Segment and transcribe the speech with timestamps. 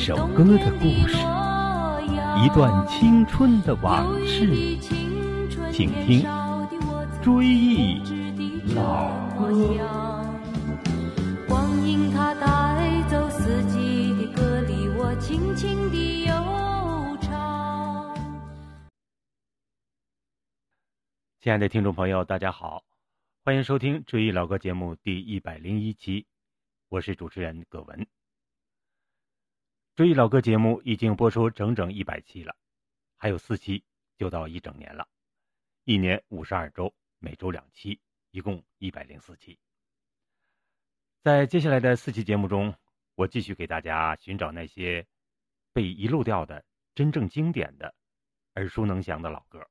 [0.00, 1.18] 一首歌的故事，
[2.42, 6.22] 一段青春的往事，请听
[7.22, 8.00] 《追忆
[8.74, 9.50] 老歌》。
[11.46, 16.32] 光阴它带走四季的歌里，我轻轻地悠
[17.20, 18.16] 唱。
[21.42, 22.84] 亲爱的听众朋友，大家好，
[23.44, 26.24] 欢迎收听《追忆老歌》节目第一百零一期，
[26.88, 28.06] 我是主持人葛文。
[30.00, 32.56] 追忆老歌节目已经播出整整一百期了，
[33.18, 33.84] 还有四期
[34.16, 35.06] 就到一整年了，
[35.84, 38.00] 一年五十二周，每周两期，
[38.30, 39.58] 一共一百零四期。
[41.22, 42.74] 在接下来的四期节目中，
[43.14, 45.06] 我继续给大家寻找那些
[45.74, 46.64] 被遗漏掉的
[46.94, 47.94] 真正经典的、
[48.54, 49.68] 耳熟能详的老歌，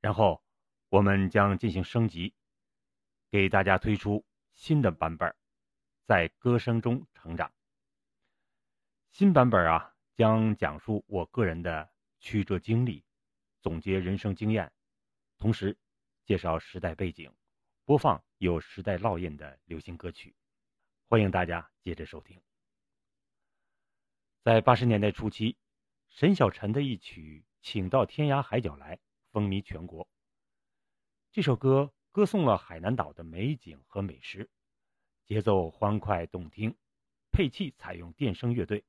[0.00, 0.42] 然后
[0.88, 2.34] 我们将进行升级，
[3.30, 5.32] 给大家推出新的版本，
[6.08, 7.48] 在歌声中成长。
[9.12, 13.04] 新版本啊，将讲述我个人的曲折经历，
[13.60, 14.72] 总结人生经验，
[15.36, 15.76] 同时
[16.24, 17.30] 介绍时代背景，
[17.84, 20.34] 播放有时代烙印的流行歌曲。
[21.10, 22.40] 欢迎大家接着收听。
[24.42, 25.58] 在八十年代初期，
[26.08, 28.96] 沈小晨的一曲《请到天涯海角来》
[29.30, 30.08] 风靡全国。
[31.32, 34.48] 这首歌歌颂了海南岛的美景和美食，
[35.26, 36.74] 节奏欢快动听，
[37.30, 38.82] 配器采用电声乐队。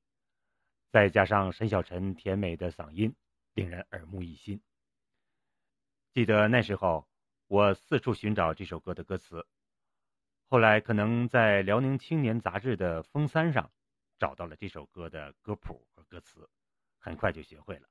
[0.94, 3.16] 再加上沈小晨甜美的嗓音，
[3.52, 4.62] 令人耳目一新。
[6.12, 7.08] 记得那时候，
[7.48, 9.44] 我四处寻找这首歌的歌词，
[10.46, 13.72] 后来可能在辽宁青年杂志的封三上
[14.20, 16.48] 找到了这首歌的歌谱和歌词，
[17.00, 17.88] 很快就学会了。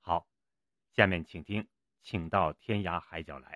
[0.00, 0.26] 好，
[0.92, 1.62] 下面请听
[2.00, 3.52] 《请到天涯海角来》。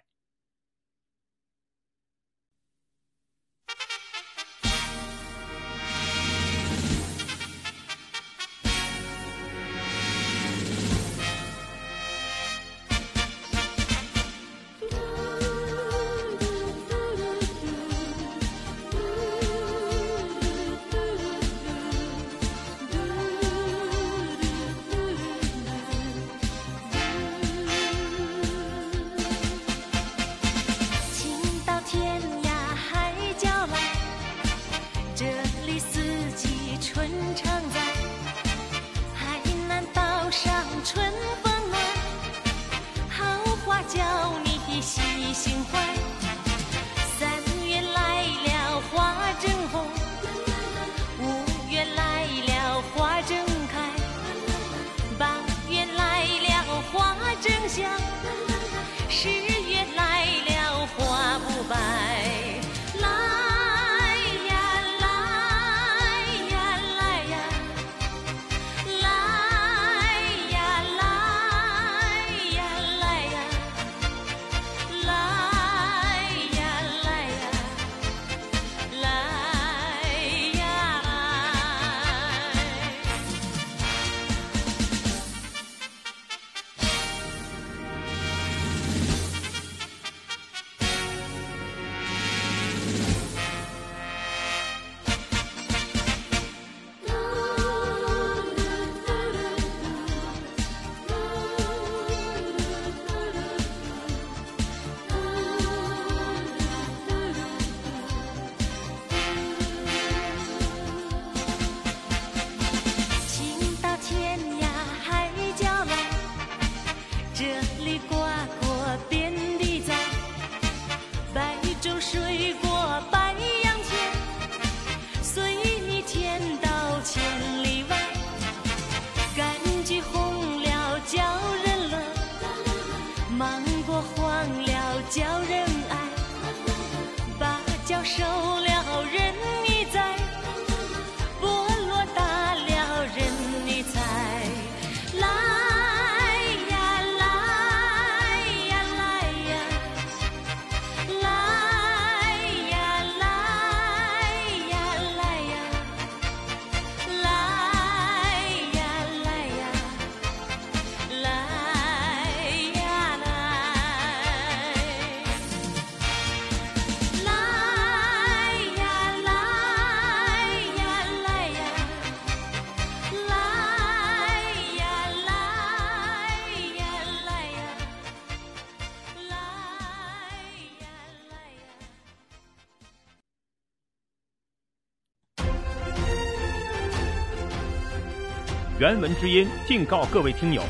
[188.76, 190.60] 原文之音敬告各位听友：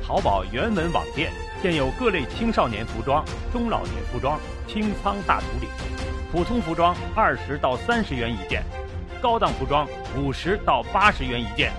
[0.00, 4.38] 淘宝原文网店现有各类青少年服装、中老年服装、
[4.68, 5.66] 清仓大处理，
[6.30, 8.62] 普通服装二十到三十元一件，
[9.20, 9.84] 高档服装
[10.16, 11.72] 五十到八十元一件。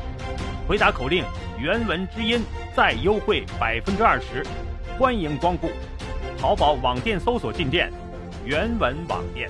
[0.68, 1.24] 回答口令
[1.57, 2.44] “原文之音”
[2.75, 4.46] 再优惠百分之二十，
[5.00, 5.69] 欢迎光顾。
[6.38, 7.90] 淘宝网店搜索进店
[8.44, 9.50] “原文网店”。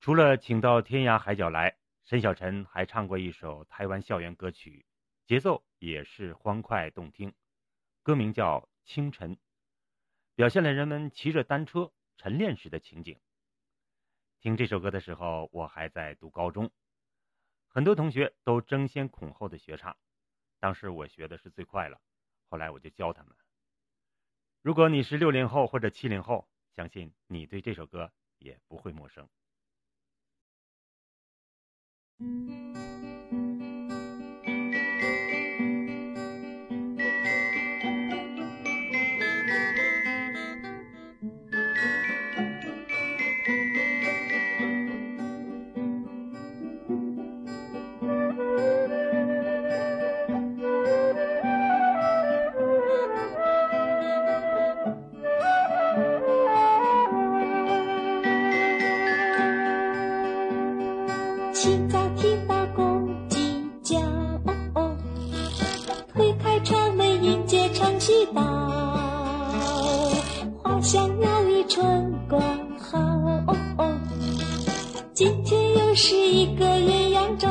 [0.00, 4.86] 除了请到天涯海角来，沈小晨还唱过一首台湾校园歌曲，
[5.26, 7.34] 节奏也是欢快动听，
[8.02, 9.36] 歌名叫《清晨》，
[10.34, 11.92] 表现了人们骑着单车。
[12.16, 13.18] 晨练时的情景。
[14.40, 16.70] 听这首歌的时候，我还在读高中，
[17.66, 19.96] 很多同学都争先恐后的学唱。
[20.58, 21.98] 当时我学的是最快了，
[22.50, 23.34] 后来我就教他们。
[24.60, 26.46] 如果你是六零后或者七零后，
[26.76, 29.26] 相信你对这首歌也不会陌生。
[32.20, 32.99] thank you
[71.70, 72.42] 春光
[72.80, 72.98] 好，
[73.46, 73.96] 哦哦，
[75.14, 77.48] 今天又是一个艳阳照，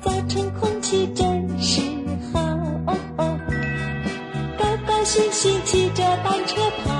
[0.00, 1.80] 早晨空气真是
[2.32, 2.40] 好，
[2.86, 3.36] 哦哦，
[4.56, 6.94] 高高兴兴骑着单车跑，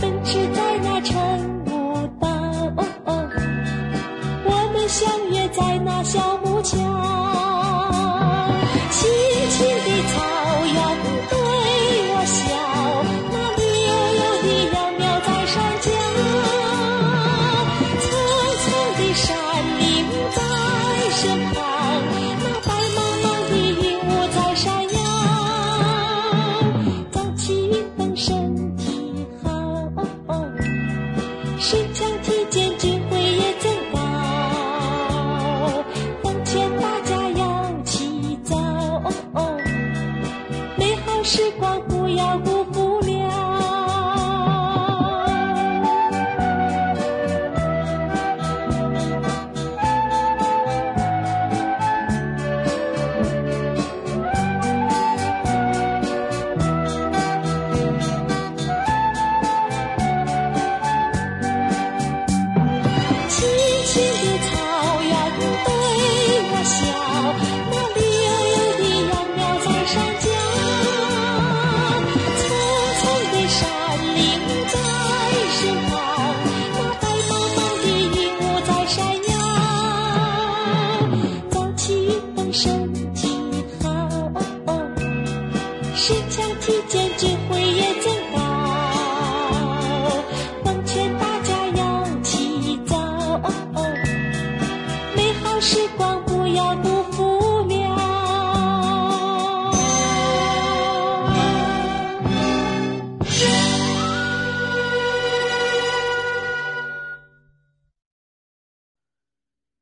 [0.00, 1.16] 奔驰在那晨
[1.66, 2.26] 雾岛，
[2.76, 3.30] 哦哦，
[4.46, 6.76] 我们相约在那小木桥，
[8.90, 9.08] 青
[9.48, 10.20] 青的草
[10.66, 10.74] 原
[11.30, 11.49] 多。
[41.22, 42.89] 时光不要辜负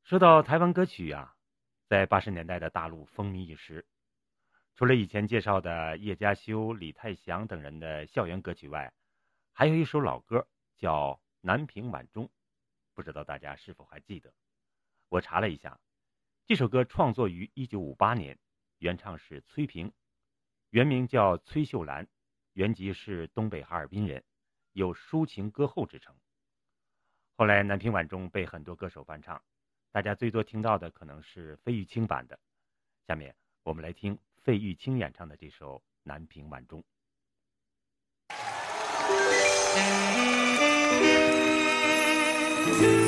[0.09, 1.37] 说到台湾歌曲啊，
[1.87, 3.87] 在八十年代的大陆风靡一时。
[4.75, 8.91] 除了以前介绍的叶嘉修、李泰祥等人的校园歌曲外，
[9.53, 10.49] 还有一首老歌
[10.79, 11.13] 叫
[11.43, 12.25] 《南屏晚钟》，
[12.95, 14.33] 不知道大家是否还记得？
[15.11, 15.79] 我查了一下，
[16.47, 18.39] 这首歌创作于一九五八年，
[18.79, 19.93] 原唱是崔萍，
[20.71, 22.09] 原名叫崔秀兰，
[22.55, 24.25] 原籍是东北哈尔滨人，
[24.73, 26.17] 有抒情歌后之称。
[27.37, 29.43] 后来《南屏晚钟》被很多歌手翻唱。
[29.91, 32.39] 大家最多听到的可能是费玉清版的。
[33.07, 36.83] 下面我们来听费玉清演唱的这首南屏晚钟。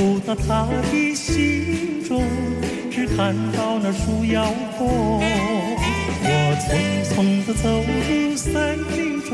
[0.00, 2.22] 不到他的心中，
[2.90, 4.88] 只看到那树摇风。
[6.22, 7.68] 我匆匆地走
[8.08, 9.28] 入森林中，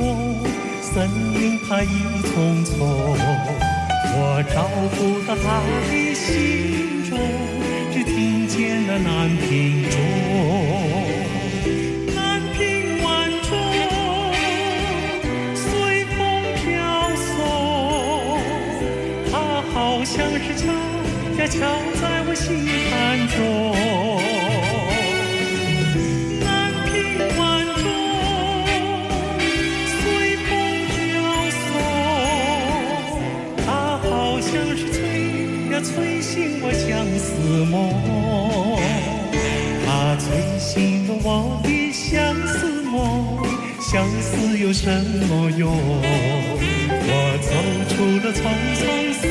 [0.83, 1.87] 森林它一
[2.23, 2.75] 丛丛。
[4.19, 6.27] 我找不到他的心
[7.09, 7.17] 中，
[7.93, 9.95] 只听见那南屏钟。
[20.57, 20.63] 敲
[21.39, 21.55] 呀敲
[22.01, 22.45] 在我心
[22.89, 22.93] 坎
[23.29, 23.37] 中。
[26.41, 26.45] 南
[26.87, 26.91] 屏
[27.37, 27.41] 晚
[27.77, 27.85] 钟，
[29.93, 29.95] 随
[30.47, 30.49] 风
[30.89, 30.95] 飘
[31.63, 31.69] 送，
[33.67, 34.07] 它好
[34.41, 34.97] 像是催
[35.71, 36.85] 呀催醒我相
[37.19, 37.29] 思
[37.67, 37.75] 梦。
[39.85, 40.25] 它催
[40.59, 41.29] 醒了我
[41.63, 42.95] 的相思梦，
[43.81, 44.89] 相思有什
[45.29, 45.65] 么用？
[47.09, 47.11] 我
[47.43, 47.51] 走
[47.95, 47.95] 出
[48.27, 48.43] 了丛
[48.75, 48.83] 丛
[49.21, 49.25] 森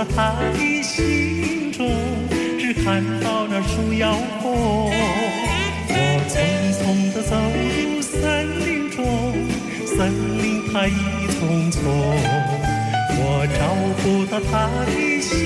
[0.00, 1.86] 在他的心中，
[2.58, 4.90] 只看到那树摇风。
[5.90, 5.92] 我
[6.26, 6.40] 匆
[6.72, 7.36] 匆地走
[7.76, 9.04] 入森林中，
[9.84, 11.82] 森林它一丛丛，
[13.12, 13.60] 我找
[14.00, 14.90] 不到他的
[15.20, 15.36] 心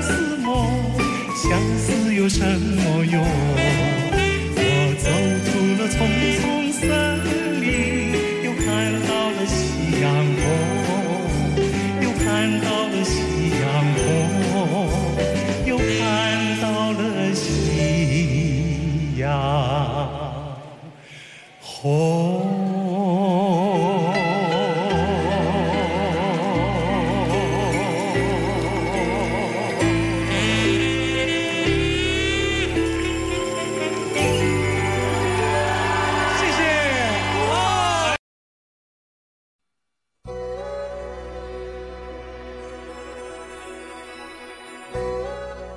[0.00, 0.70] 思梦，
[1.34, 3.22] 相思有什么用？
[4.54, 5.10] 我走
[5.44, 5.50] 出
[5.82, 6.06] 了丛
[6.40, 6.61] 丛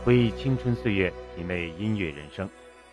[0.05, 2.47] 回忆青春岁月，品味音乐人生。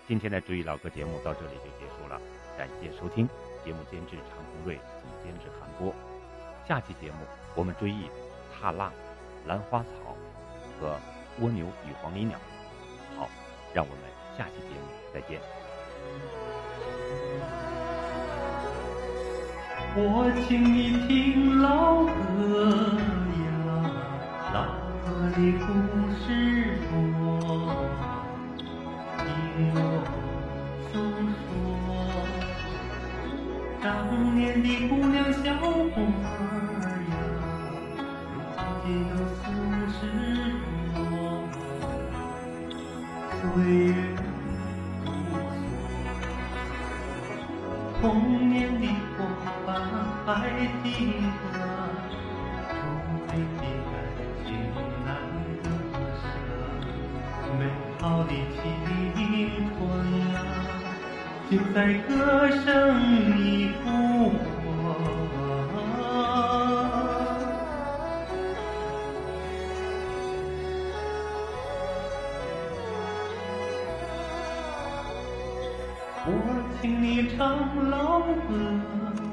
[0.09, 2.19] 今天的追忆老歌节目到这里就结束了，
[2.57, 3.29] 感谢收听。
[3.63, 5.95] 节目监制常红瑞，总监制韩波。
[6.67, 7.19] 下期节目
[7.55, 8.09] 我们追忆
[8.51, 8.91] 踏浪、
[9.47, 10.17] 兰花草
[10.81, 10.99] 和
[11.41, 12.39] 蜗牛与黄鹂鸟。
[13.19, 13.29] 好，
[13.75, 14.05] 让我们
[14.39, 15.39] 下期节目再见。
[19.95, 22.71] 我请你听老歌
[23.45, 23.53] 呀，
[24.55, 24.65] 老
[25.05, 25.69] 歌的故
[26.25, 26.33] 事
[29.75, 29.77] 我
[30.93, 30.95] 总
[31.39, 31.45] 说
[33.83, 33.85] 当
[34.35, 35.63] 年的姑娘小伙
[35.95, 36.27] 儿
[37.11, 37.13] 呀，
[38.57, 39.43] 如今都四
[39.93, 40.01] 十
[40.95, 40.97] 多，
[43.31, 43.43] 岁
[43.75, 43.91] 月
[45.05, 45.33] 如梭。
[48.01, 48.03] 童
[48.51, 48.85] 年的
[49.17, 49.19] 伙
[49.65, 49.69] 伴
[50.27, 50.31] 还
[50.83, 50.87] 记
[51.53, 51.55] 得，
[61.53, 64.33] 就在歌声里复活。
[76.25, 76.31] 我
[76.81, 79.32] 请你唱老歌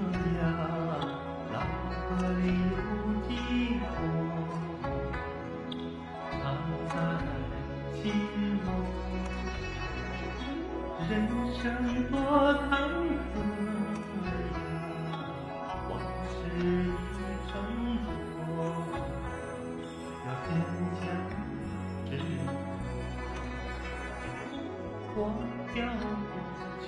[25.19, 25.35] 忘
[25.73, 26.01] 掉过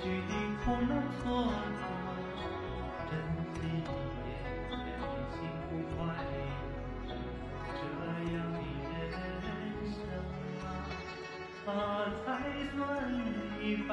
[0.22, 0.32] 的
[0.64, 3.12] 苦难挫折，珍
[3.52, 3.84] 惜眼
[4.70, 4.82] 前
[5.30, 5.36] 幸
[5.68, 7.10] 福快乐，
[7.76, 7.80] 这
[8.32, 8.56] 样的
[9.12, 9.12] 人
[9.92, 9.94] 生
[11.66, 11.68] 啊，
[12.24, 12.26] 才
[12.74, 12.80] 算
[13.60, 13.90] 你白。